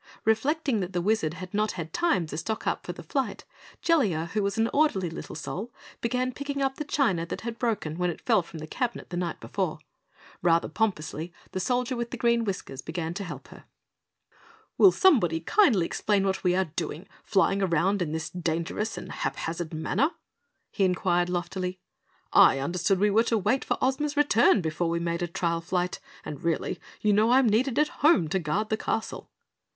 Reflecting 0.25 0.79
that 0.79 0.93
the 0.93 1.01
Wizard 1.01 1.35
had 1.35 1.53
not 1.53 1.73
had 1.73 1.93
time 1.93 2.25
to 2.25 2.35
stock 2.35 2.65
up 2.65 2.83
for 2.87 2.91
the 2.91 3.03
flight, 3.03 3.45
Jellia, 3.83 4.29
who 4.33 4.41
was 4.41 4.57
an 4.57 4.67
orderly 4.73 5.11
little 5.11 5.35
soul, 5.35 5.71
began 6.01 6.31
picking 6.33 6.59
up 6.59 6.77
the 6.77 6.83
china 6.83 7.23
that 7.27 7.41
had 7.41 7.59
broken 7.59 7.99
when 7.99 8.09
it 8.09 8.19
fell 8.25 8.41
from 8.41 8.57
the 8.57 8.65
cabinet 8.65 9.11
the 9.11 9.15
night 9.17 9.39
before. 9.39 9.77
Rather 10.41 10.67
pompously, 10.67 11.31
the 11.51 11.59
Soldier 11.59 11.95
with 11.95 12.09
Green 12.17 12.43
Whiskers 12.45 12.81
began 12.81 13.13
to 13.13 13.23
help 13.23 13.49
her. 13.49 13.65
"Will 14.75 14.91
someone 14.91 15.39
kindly 15.41 15.85
explain 15.85 16.25
what 16.25 16.43
we 16.43 16.55
are 16.55 16.65
doing, 16.65 17.07
flying 17.23 17.61
around 17.61 18.01
in 18.01 18.11
this 18.11 18.31
dangerous 18.31 18.97
and 18.97 19.11
haphazard 19.11 19.71
manner?" 19.71 20.09
he 20.71 20.83
inquired 20.83 21.29
loftily. 21.29 21.79
"I 22.33 22.57
understood 22.57 22.97
we 22.97 23.11
were 23.11 23.21
to 23.25 23.37
wait 23.37 23.63
for 23.63 23.77
Ozma's 23.79 24.17
return 24.17 24.61
before 24.61 24.89
we 24.89 24.97
made 24.99 25.21
a 25.21 25.27
trial 25.27 25.61
flight! 25.61 25.99
And 26.25 26.43
really, 26.43 26.79
you 27.01 27.13
know, 27.13 27.29
I'm 27.29 27.47
needed 27.47 27.77
at 27.77 27.89
home 27.99 28.29
to 28.29 28.39
guard 28.39 28.69
the 28.69 28.77
castle." 28.77 29.29